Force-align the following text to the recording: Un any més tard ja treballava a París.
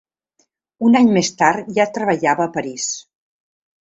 Un 0.87 0.97
any 1.01 1.11
més 1.19 1.29
tard 1.41 1.69
ja 1.77 1.87
treballava 1.99 2.47
a 2.49 2.51
París. 2.57 2.89